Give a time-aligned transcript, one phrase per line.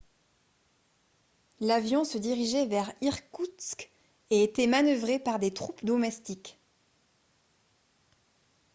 [1.59, 3.91] l'avion se dirigeait vers irkoutsk
[4.31, 6.57] et était manœuvré par des troupes domestiques